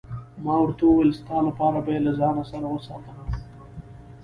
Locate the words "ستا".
1.19-1.37